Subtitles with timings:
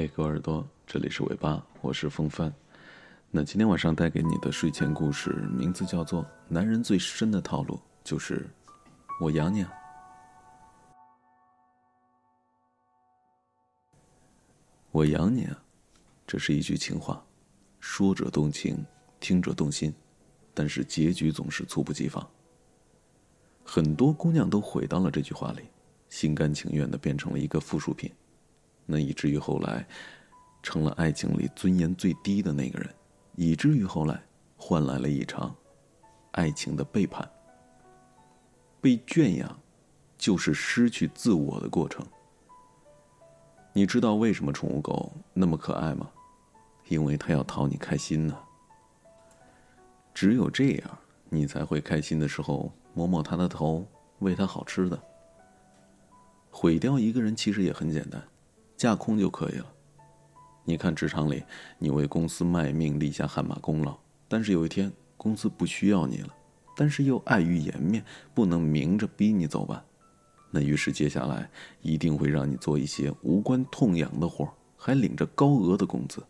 [0.00, 2.50] 嘿，各位耳朵，这里是尾巴，我是风帆。
[3.30, 8.48] 那今天晚上带给你的睡前故事，名字叫做《男人最深的套路就是
[9.20, 9.70] 我养你啊》。
[14.90, 15.62] 我养你啊，
[16.26, 17.22] 这是一句情话，
[17.78, 18.82] 说者动情，
[19.20, 19.92] 听者动心，
[20.54, 22.26] 但是结局总是猝不及防。
[23.62, 25.64] 很多姑娘都毁到了这句话里，
[26.08, 28.10] 心甘情愿的变成了一个附属品。
[28.92, 29.86] 那以至于后来，
[30.64, 32.92] 成了爱情里尊严最低的那个人，
[33.36, 34.20] 以至于后来
[34.56, 35.54] 换来了一场
[36.32, 37.30] 爱情的背叛。
[38.80, 39.60] 被圈养，
[40.18, 42.04] 就是失去自我的过程。
[43.72, 46.10] 你知道为什么宠物狗那么可爱吗？
[46.88, 48.36] 因为它要讨你开心呢。
[50.12, 53.86] 只有这样，你才会开心的时候摸摸它的头，
[54.18, 55.00] 喂它好吃的。
[56.50, 58.20] 毁掉一个人其实也很简单。
[58.80, 59.66] 架空就可以了。
[60.64, 61.44] 你看职场里，
[61.78, 63.94] 你为公司卖命，立下汗马功劳，
[64.26, 66.34] 但是有一天公司不需要你了，
[66.74, 69.84] 但是又碍于颜面，不能明着逼你走吧？
[70.50, 71.50] 那于是接下来
[71.82, 76.22] 一定会让你做一些无关痛痒的活还领着高额的工资。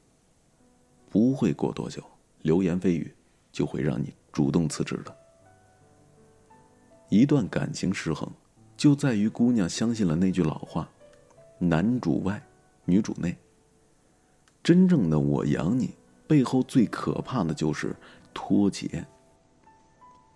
[1.08, 2.02] 不会过多久，
[2.42, 3.14] 流言蜚语
[3.52, 5.16] 就会让你主动辞职的。
[7.10, 8.28] 一段感情失衡，
[8.76, 10.88] 就在于姑娘相信了那句老话。
[11.60, 12.42] 男主外，
[12.84, 13.36] 女主内。
[14.62, 15.94] 真正的我养你，
[16.26, 17.94] 背后最可怕的就是
[18.34, 19.06] 脱节。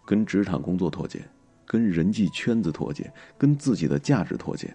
[0.06, 1.22] 跟职场工作脱节，
[1.66, 4.75] 跟人际圈子脱节，跟自己的价值脱节，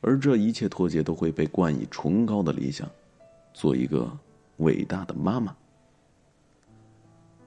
[0.00, 2.88] 而这一切脱节都会被冠以崇高的理想，
[3.52, 4.10] 做一个
[4.58, 5.56] 伟大的妈妈。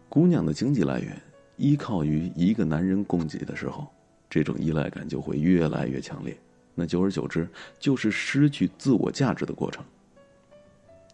[0.10, 1.22] 姑娘的经济来源
[1.56, 3.88] 依靠于一个男人供给的时候，
[4.30, 6.38] 这种依赖感就会越来越强烈。
[6.80, 9.84] 那久而久之，就是失去自我价值的过程。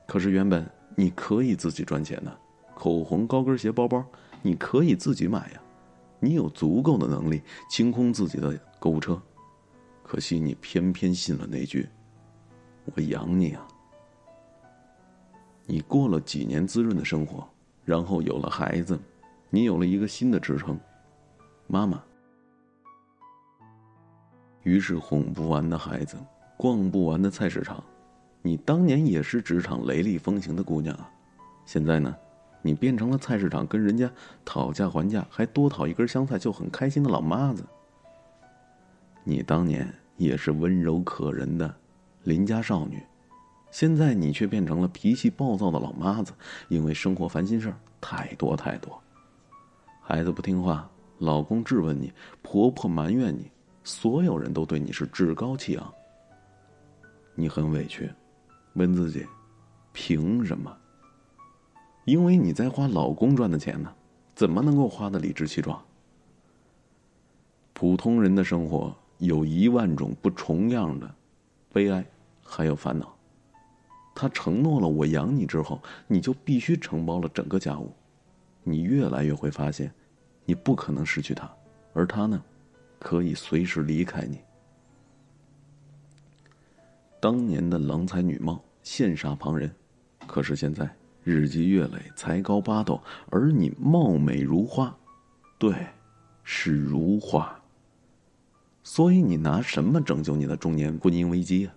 [0.05, 2.37] 可是原本你可以自己赚钱的，
[2.75, 4.05] 口红、高跟鞋、包包，
[4.41, 5.61] 你可以自己买呀，
[6.19, 9.19] 你有足够的能力清空自己的购物车。
[10.03, 11.87] 可惜你偏偏信了那句
[12.93, 13.65] “我养你啊”。
[15.65, 17.47] 你过了几年滋润的生活，
[17.85, 18.99] 然后有了孩子，
[19.49, 20.77] 你有了一个新的职称——
[21.67, 22.03] 妈妈。
[24.63, 26.17] 于是哄不完的孩子，
[26.57, 27.83] 逛不完的菜市场。
[28.41, 31.09] 你当年也是职场雷厉风行的姑娘啊，
[31.65, 32.13] 现在呢，
[32.61, 34.11] 你变成了菜市场跟人家
[34.43, 37.63] 讨价还价，还多讨一根香菜就很开心的老妈子。
[39.23, 41.73] 你当年也是温柔可人的
[42.23, 43.01] 邻家少女，
[43.71, 46.33] 现在你却变成了脾气暴躁的老妈子，
[46.67, 49.01] 因为生活烦心事儿太多太多。
[50.01, 53.49] 孩子不听话，老公质问你，婆婆埋怨你。
[53.83, 55.93] 所有人都对你是趾高气昂，
[57.35, 58.09] 你很委屈，
[58.73, 59.25] 问自己，
[59.91, 60.75] 凭什么？
[62.05, 63.93] 因为你在花老公赚的钱呢，
[64.35, 65.83] 怎么能够花的理直气壮？
[67.73, 71.13] 普通人的生活有一万种不重样的
[71.71, 72.05] 悲哀，
[72.41, 73.13] 还有烦恼。
[74.15, 77.91] 他承诺了我养你之后，你就必须承包了整个家务，
[78.63, 79.91] 你越来越会发现，
[80.45, 81.51] 你不可能失去他，
[81.93, 82.41] 而他呢？
[83.03, 84.39] 可以随时离开你。
[87.19, 89.69] 当年的郎才女貌羡煞旁人，
[90.25, 90.89] 可是现在
[91.23, 92.99] 日积月累才高八斗，
[93.29, 94.97] 而你貌美如花，
[95.59, 95.75] 对，
[96.43, 97.59] 是如花。
[98.83, 101.75] 所以你拿什么拯救你的中年婚姻危机啊？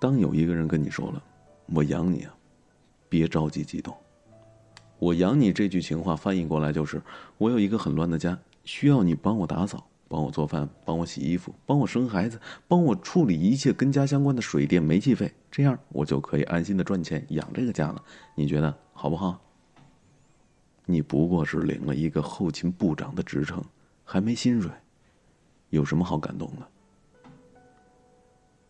[0.00, 1.22] 当有一个人跟你说了
[1.72, 2.34] “我养你啊”，
[3.08, 3.94] 别着急激动。
[4.98, 7.00] 我养你这句情话翻译过来就是：
[7.38, 8.38] 我有一个很乱的家。
[8.64, 18.02] 需要你帮我打扫，帮我做饭，帮我洗衣服，帮我生孩子，帮我处理一切跟家相关的水电煤气费，这样我就可以安心的赚钱养这个家了。
[18.34, 19.40] 你觉得好不好？
[20.84, 23.62] 你不过是领了一个后勤部长的职称，
[24.04, 24.70] 还没薪水，
[25.70, 26.68] 有什么好感动的？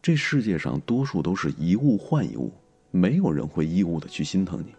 [0.00, 2.53] 这世界上多数都是一物换一物，
[2.91, 4.75] 没有人会义务的去心疼你。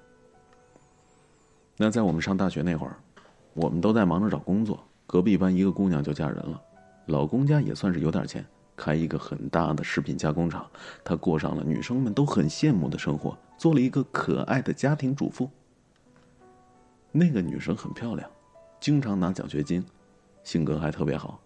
[1.78, 2.98] 那在我们上大学那会儿，
[3.54, 4.84] 我们都在忙着找工作。
[5.06, 6.62] 隔壁班一个姑娘就嫁人了，
[7.08, 8.46] 老公家也算是有点钱，
[8.76, 10.66] 开一个很大的食品加工厂，
[11.04, 15.50] 她过上了女生们都很羡慕的生活，做了一个可爱的家庭主妇。
[17.12, 18.28] 那个女生很漂亮，
[18.80, 19.86] 经常拿奖学金，
[20.44, 21.40] 性格还特别好，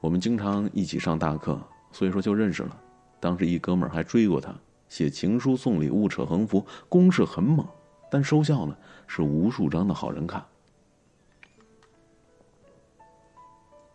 [0.00, 1.60] 我们经常一起上大课，
[1.92, 2.74] 所以说就认识了。
[3.18, 4.54] 当时一哥们儿还追过她，
[4.88, 7.66] 写情书送礼物扯横幅，攻势很猛，
[8.10, 8.74] 但收效呢
[9.06, 10.46] 是无数张的好人卡。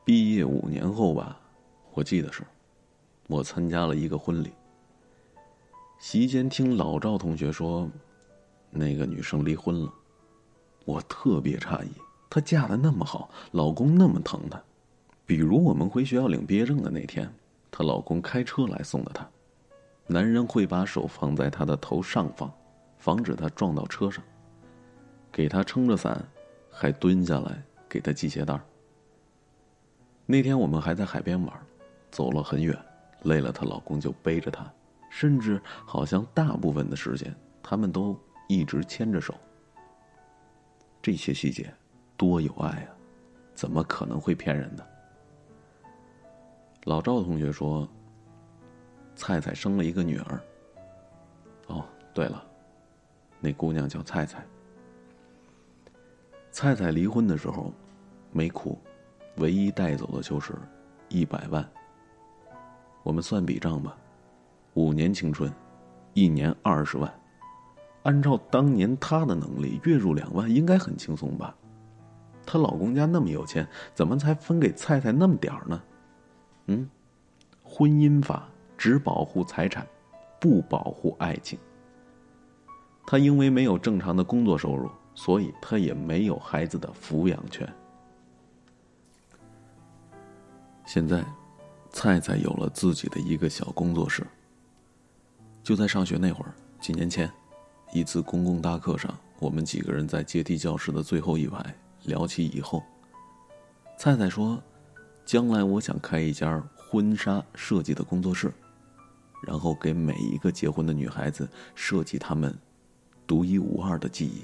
[0.05, 1.35] 毕业五年后吧，
[1.95, 2.43] 我记得是，
[3.25, 4.51] 我参加了一个婚礼，
[5.97, 7.89] 席间听老赵同学说，
[8.69, 9.91] 那个女生离婚了，
[10.85, 11.89] 我特别诧异，
[12.29, 14.61] 她嫁的那么好，老公那么疼她。
[15.25, 17.27] 比如我们回学校领毕业证的那天，
[17.71, 19.27] 她老公开车来送的她，
[20.05, 22.53] 男人会把手放在她的头上方，
[22.99, 24.23] 防止她撞到车上，
[25.31, 26.23] 给她撑着伞，
[26.69, 27.59] 还蹲下来
[27.89, 28.61] 给她系鞋带儿。
[30.25, 31.53] 那天我们还在海边玩，
[32.09, 32.77] 走了很远，
[33.23, 34.65] 累了，她老公就背着她，
[35.09, 39.35] 甚至好像大部分的时间，他们都一直牵着手。
[41.01, 41.71] 这些细节，
[42.17, 42.95] 多有爱啊，
[43.53, 44.83] 怎么可能会骗人呢？
[46.85, 47.87] 老赵同学说
[49.15, 50.41] ：“菜菜生了一个女儿。”
[51.67, 52.43] 哦，对了，
[53.39, 54.45] 那姑娘叫菜菜。
[56.51, 57.73] 菜菜离婚的时候
[58.31, 58.79] 没哭，
[59.37, 60.53] 唯一带走的就是
[61.09, 61.67] 一百万。
[63.03, 63.95] 我们算笔账吧，
[64.73, 65.53] 五年青春，
[66.13, 67.13] 一年二十万，
[68.03, 71.55] 按照当年她的能力，月入两万应该很轻松吧？
[72.45, 75.81] 她老公家那么有钱，怎么才分给菜菜那么点儿呢？
[76.67, 76.89] 嗯，
[77.63, 78.47] 婚姻法
[78.77, 79.85] 只保护财产，
[80.39, 81.59] 不保护爱情。
[83.07, 87.71] 他因为没有正常的工作收入，所以他也没有孩子的抚养权。
[90.85, 91.25] 现在，
[91.91, 94.25] 菜菜有了自己的一个小工作室。
[95.63, 97.31] 就在上学那会儿，几年前，
[97.91, 102.83] 一次公共大课上，我们几个人在阶梯教室的最后一排聊起以后，
[103.97, 104.61] 菜菜说。
[105.25, 108.53] 将来我想开一家婚纱设计的工作室，
[109.41, 112.55] 然后给每一个结婚的女孩子设计她们
[113.25, 114.43] 独一无二的记忆。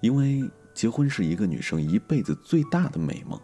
[0.00, 3.38] 因为结婚是一个女生一辈子最大的美梦。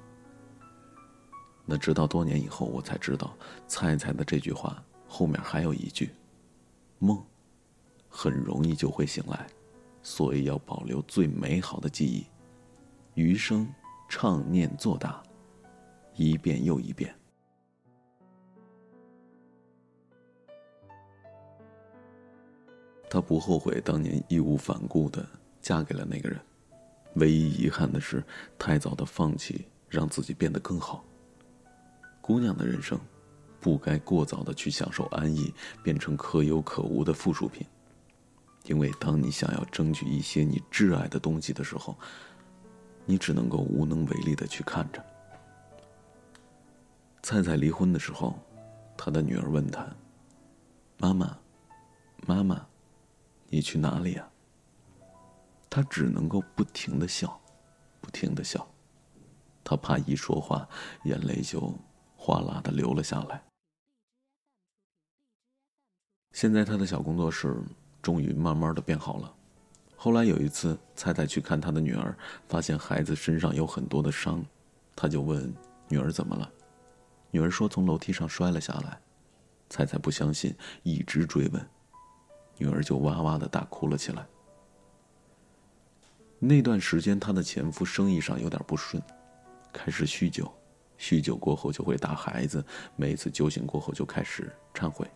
[1.67, 3.37] 那直到多年以后，我才知道，
[3.67, 6.11] 菜菜的这句话后面还有一句：
[7.01, 7.21] 梦，
[8.09, 9.47] 很容易就会醒来，
[10.01, 12.25] 所以要保留最美好的记忆，
[13.15, 13.67] 余生
[14.09, 15.23] 唱念做打。
[16.15, 17.15] 一遍又一遍。
[23.11, 25.27] 她不后悔当年义无反顾的
[25.61, 26.41] 嫁给了那个人，
[27.17, 28.25] 唯一遗憾的是
[28.59, 31.05] 太早的放弃，让自己变得更好。
[32.27, 32.99] 姑娘的人生，
[33.61, 37.65] 不该过早的去享受安逸，变成可有可无的附属品。
[38.65, 41.97] 因为当你想要争取一些你挚爱的东西的时候，
[43.05, 45.01] 你只能够无能为力的去看着。
[47.23, 48.37] 菜菜离婚的时候，
[48.97, 49.87] 他的女儿问他
[50.99, 51.39] ：“妈妈，
[52.27, 52.67] 妈妈，
[53.49, 54.29] 你去哪里呀？”
[55.71, 57.41] 他只能够不停的笑，
[58.01, 58.67] 不停的笑，
[59.63, 60.69] 他怕一说话，
[61.05, 61.73] 眼泪就
[62.27, 63.41] 哗啦的流了下来。
[66.33, 67.57] 现在他的小工作室
[68.03, 69.33] 终于慢慢的变好了。
[69.95, 72.19] 后来有一次，菜菜去看他的女儿，
[72.49, 74.45] 发现孩子身上有很多的伤，
[74.97, 75.55] 他就问
[75.87, 76.51] 女儿怎么了。
[77.31, 79.01] 女儿说：“从楼梯上摔了下来。”
[79.71, 80.53] 菜菜不相信，
[80.83, 81.65] 一直追问，
[82.59, 84.27] 女儿就哇哇的大哭了起来。
[86.41, 89.01] 那段时间，她的前夫生意上有点不顺，
[89.73, 90.53] 开始酗酒，
[90.99, 92.65] 酗酒过后就会打孩子，
[92.97, 95.07] 每次酒醒过后就开始忏悔。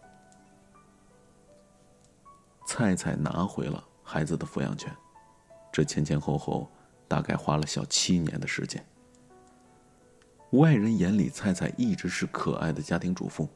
[2.66, 4.94] 菜菜拿回了孩子的抚养权，
[5.72, 6.70] 这前前后后
[7.08, 8.84] 大概花了小七年的时间。
[10.50, 13.48] 外人眼里，菜菜一直是可爱的家庭主妇，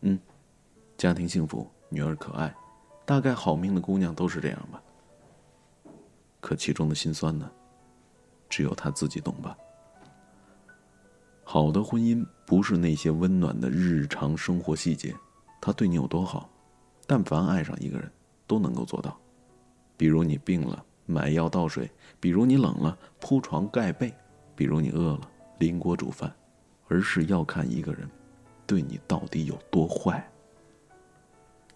[0.00, 0.18] 嗯，
[0.96, 2.54] 家庭幸福，女儿可爱，
[3.06, 4.82] 大概好命的姑娘都是这样吧。
[6.40, 7.50] 可其中的辛酸呢，
[8.48, 9.56] 只有她自己懂吧。
[11.44, 15.14] 好的婚姻不是那些温暖的日常生活细节，
[15.60, 16.50] 他对你有多好，
[17.06, 18.10] 但凡爱上一个人，
[18.46, 19.16] 都能够做到。
[19.96, 21.86] 比如你病了，买药倒水；
[22.18, 24.08] 比如你冷了，铺床盖被；
[24.56, 25.30] 比如你饿了。
[25.58, 26.34] 邻锅煮饭，
[26.88, 28.10] 而是要看一个人
[28.66, 30.28] 对你到底有多坏。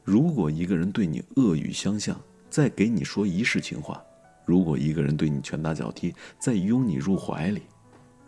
[0.02, 2.20] 如果一个人对你恶语相向，
[2.50, 4.02] 再给你说一世情话；
[4.44, 7.60] 如果一个人对你拳打脚踢，再拥你入怀里；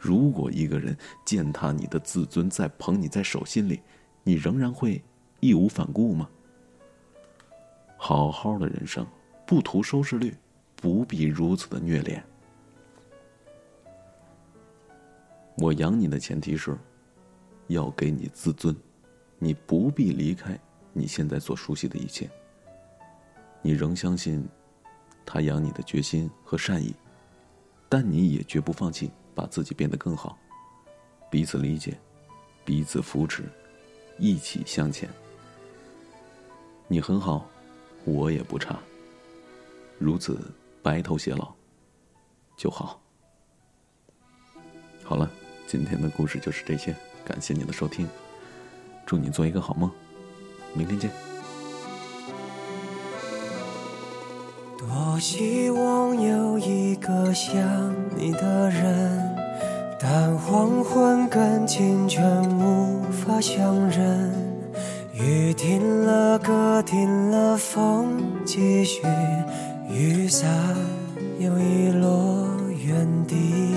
[0.01, 3.83] 如果一个人践踏你的自尊，再捧你在手心里，
[4.25, 5.03] 你仍然会
[5.41, 6.29] 义无反顾吗？
[7.99, 9.07] 好好的人生，
[9.47, 10.35] 不图收视率，
[10.75, 12.25] 不必如此的虐恋。
[15.59, 16.75] 我养你的前提是，
[17.67, 18.75] 要给你自尊，
[19.39, 20.59] 你不必离开
[20.95, 22.31] 你现在所熟悉的一切。
[23.61, 24.49] 你仍相信
[25.27, 26.95] 他养你的决心和善意，
[27.91, 30.37] 但你也绝不放弃把自己变得更好。
[31.31, 31.99] 彼此理解，
[32.63, 33.45] 彼此扶持，
[34.19, 35.09] 一起向前。
[36.89, 37.47] 你很好，
[38.05, 38.79] 我也不差。
[39.99, 40.39] 如此
[40.83, 41.55] 白头偕老
[42.55, 43.01] 就好。
[45.03, 45.31] 好了，
[45.67, 46.95] 今天的故事就是这些，
[47.25, 48.07] 感谢你的收听，
[49.07, 49.91] 祝你做一个好梦，
[50.75, 51.11] 明天见。
[54.77, 59.30] 多希望有一个像你的人，
[60.03, 62.25] 但黄昏跟清晨
[62.59, 64.33] 无法相认。
[65.13, 69.03] 雨停了，歌停了，风继续，
[69.91, 70.49] 雨伞
[71.39, 72.47] 又遗落
[72.83, 73.75] 原地。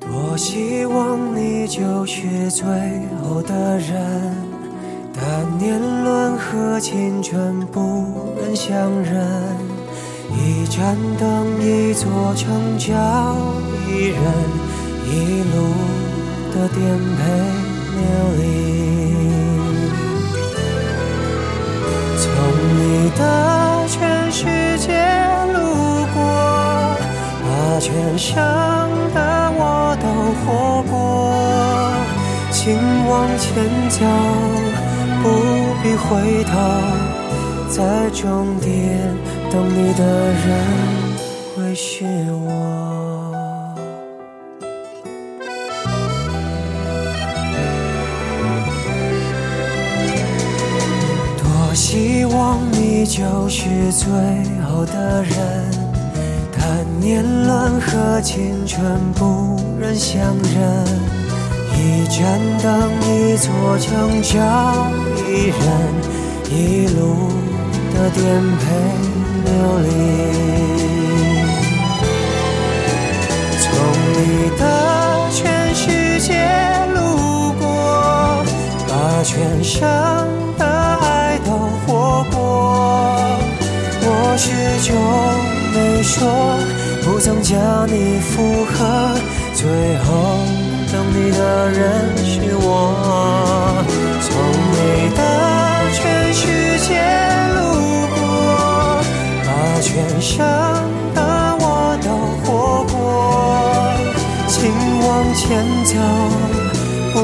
[0.00, 2.66] 多希望你就是最
[3.22, 4.34] 后的人，
[5.12, 9.22] 但年轮和青春不忍相认。
[10.32, 12.94] 一盏灯，一座城，叫
[13.86, 14.20] 一人
[15.06, 15.10] 一
[15.54, 15.54] 路
[16.52, 16.78] 的颠
[17.16, 17.20] 沛
[17.96, 17.98] 流
[18.38, 18.42] 离。
[22.18, 22.24] 从
[22.76, 22.80] 你
[23.16, 23.20] 的
[23.88, 23.96] 全
[24.32, 24.38] 世
[24.78, 24.86] 界
[25.52, 25.56] 路
[26.14, 26.16] 过，
[27.42, 27.46] 把
[27.80, 28.34] 全生
[29.14, 29.18] 的
[29.58, 29.62] 我。
[29.98, 30.06] 都
[30.44, 30.44] 活
[30.90, 30.94] 过，
[32.52, 32.76] 请
[33.08, 33.48] 往前
[33.88, 33.96] 走，
[35.22, 35.24] 不
[35.82, 36.52] 必回头，
[37.70, 38.24] 在终
[38.60, 38.68] 点
[39.50, 40.02] 等你的
[40.44, 40.44] 人
[51.88, 54.08] 希望你就是最
[54.66, 55.30] 后的人。
[56.58, 58.82] 但年轮和青春
[59.14, 60.84] 不忍相认，
[61.76, 64.34] 一盏灯，一座城，找
[65.28, 65.62] 一人
[66.50, 67.28] 一路
[67.94, 68.20] 的颠
[68.58, 68.64] 沛
[69.44, 69.48] 流
[69.84, 69.86] 离。
[73.62, 73.64] 从
[74.12, 74.18] 你
[74.58, 74.60] 的
[75.30, 76.34] 全世界
[76.96, 76.98] 路
[77.60, 77.64] 过，
[78.88, 79.78] 把全生
[84.36, 84.52] 始
[84.82, 84.94] 终
[85.72, 86.58] 没说。
[87.02, 89.14] 不曾将你附和，
[89.54, 89.64] 最
[89.98, 90.38] 后
[90.92, 93.84] 等你的人是我。
[94.20, 94.28] 从
[94.72, 94.76] 你
[95.14, 95.20] 的
[95.94, 96.42] 全世
[96.80, 96.88] 界
[97.54, 97.56] 路
[98.12, 98.18] 过，
[99.46, 99.48] 把
[99.80, 100.34] 全生
[101.14, 101.18] 的
[101.60, 102.06] 我都
[102.42, 102.44] 活
[102.92, 102.94] 过。
[104.48, 104.56] 请
[105.06, 105.44] 往前
[105.84, 105.94] 走，
[107.14, 107.16] 不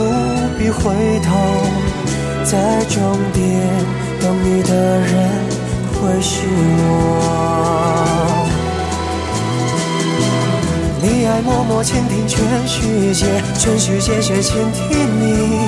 [0.57, 0.81] 必回
[1.21, 1.29] 头，
[2.45, 2.97] 在终
[3.33, 3.43] 点
[4.21, 5.13] 等你的人
[6.03, 6.91] 会是我。
[11.01, 14.83] 你爱默默倾听全世界，全世界却倾听
[15.21, 15.61] 你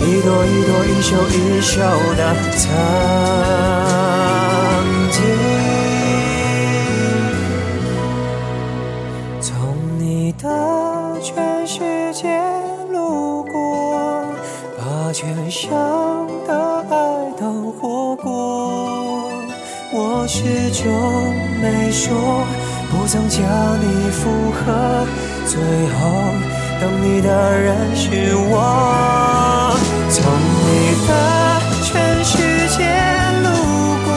[0.00, 1.80] 一朵一朵、一首一首
[2.16, 2.70] 的曾
[5.10, 5.20] 经。
[9.40, 9.50] 从
[9.98, 10.46] 你的
[11.20, 12.40] 全世界
[12.92, 14.24] 路过，
[14.78, 15.70] 把全生
[20.22, 22.46] 我始终没说。
[22.92, 23.42] 不曾将
[23.80, 25.04] 你附和，
[25.44, 25.98] 最后
[26.80, 29.74] 等你的人是我。
[30.08, 30.22] 从
[30.62, 31.10] 你的
[31.82, 32.38] 全世
[32.70, 32.86] 界
[33.42, 33.50] 路
[34.06, 34.14] 过，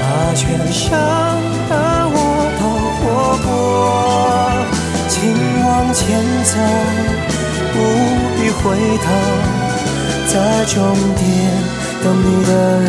[0.00, 0.88] 把全生
[1.68, 2.16] 的我
[2.56, 2.64] 都
[2.96, 3.46] 活过。
[5.06, 5.20] 请
[5.66, 6.16] 往前
[6.48, 6.56] 走，
[7.74, 7.76] 不
[8.40, 8.64] 必回
[9.04, 9.06] 头，
[10.32, 10.80] 在终
[11.12, 11.28] 点
[12.02, 12.88] 等你的人